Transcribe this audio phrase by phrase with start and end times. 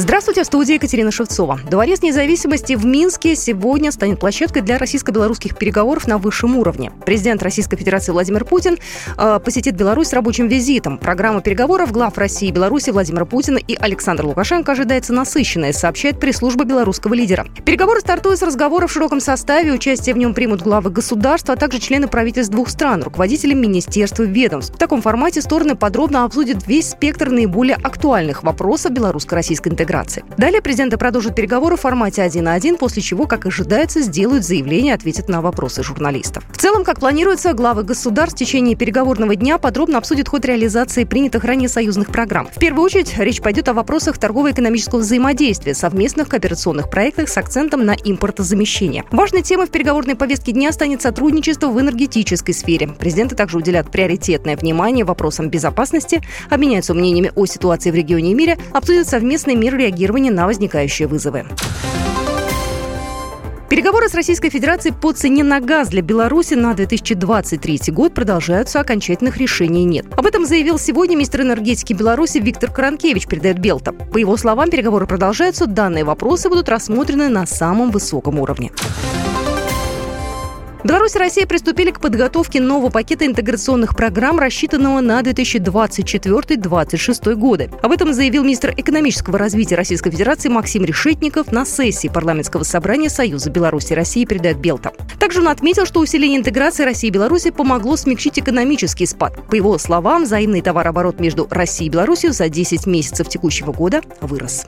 [0.00, 1.58] Здравствуйте, в студии Екатерина Шевцова.
[1.68, 6.92] Дворец независимости в Минске сегодня станет площадкой для российско-белорусских переговоров на высшем уровне.
[7.04, 8.78] Президент Российской Федерации Владимир Путин
[9.16, 10.98] э, посетит Беларусь с рабочим визитом.
[10.98, 16.64] Программа переговоров глав России и Беларуси Владимира Путина и Александра Лукашенко ожидается насыщенная, сообщает пресс-служба
[16.64, 17.48] белорусского лидера.
[17.64, 19.72] Переговоры стартуют с разговора в широком составе.
[19.72, 24.26] Участие в нем примут главы государства, а также члены правительств двух стран, руководители министерств и
[24.26, 24.76] ведомств.
[24.76, 30.24] В таком формате стороны подробно обсудят весь спектр наиболее актуальных вопросов белорусско-российской интеграции интеграции.
[30.36, 34.92] Далее президенты продолжат переговоры в формате один на один, после чего, как ожидается, сделают заявление
[34.92, 36.44] и ответят на вопросы журналистов.
[36.52, 41.44] В целом, как планируется, главы государств в течение переговорного дня подробно обсудят ход реализации принятых
[41.44, 42.48] ранее союзных программ.
[42.54, 47.92] В первую очередь, речь пойдет о вопросах торгово-экономического взаимодействия, совместных кооперационных проектах с акцентом на
[47.92, 49.04] импортозамещение.
[49.10, 52.88] Важной темой в переговорной повестке дня станет сотрудничество в энергетической сфере.
[52.88, 58.58] Президенты также уделят приоритетное внимание вопросам безопасности, обменяются мнениями о ситуации в регионе и мире,
[58.72, 61.46] обсудят совместные меры реагирования на возникающие вызовы.
[63.68, 69.36] Переговоры с Российской Федерацией по цене на газ для Беларуси на 2023 год продолжаются, окончательных
[69.36, 70.06] решений нет.
[70.16, 73.92] Об этом заявил сегодня министр энергетики Беларуси Виктор Каранкевич, передает Белта.
[73.92, 78.72] По его словам, переговоры продолжаются, данные вопросы будут рассмотрены на самом высоком уровне.
[80.88, 87.70] Беларусь и Россия приступили к подготовке нового пакета интеграционных программ, рассчитанного на 2024-2026 годы.
[87.82, 93.50] Об этом заявил министр экономического развития Российской Федерации Максим Решетников на сессии парламентского собрания Союза
[93.50, 94.92] Беларуси и России, передает Белта.
[95.18, 99.46] Также он отметил, что усиление интеграции России и Беларуси помогло смягчить экономический спад.
[99.46, 104.64] По его словам, взаимный товарооборот между Россией и Беларусью за 10 месяцев текущего года вырос.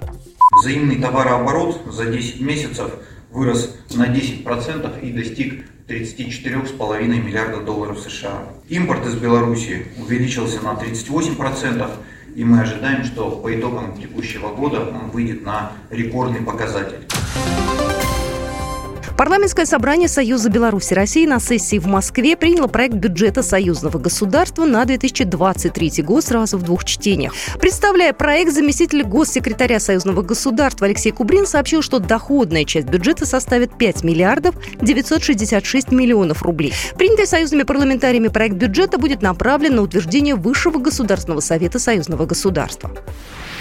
[0.61, 2.91] Взаимный товарооборот за 10 месяцев
[3.31, 8.45] вырос на 10% и достиг 34,5 миллиарда долларов США.
[8.69, 11.91] Импорт из Беларуси увеличился на 38%,
[12.37, 17.07] и мы ожидаем, что по итогам текущего года он выйдет на рекордный показатель.
[19.21, 24.83] Парламентское собрание Союза Беларуси России на сессии в Москве приняло проект бюджета союзного государства на
[24.87, 27.35] 2023 год сразу в двух чтениях.
[27.61, 34.05] Представляя проект, заместитель госсекретаря союзного государства Алексей Кубрин сообщил, что доходная часть бюджета составит 5
[34.05, 36.73] миллиардов 966 миллионов рублей.
[36.97, 42.91] Принятый союзными парламентариями проект бюджета будет направлен на утверждение Высшего государственного совета союзного государства.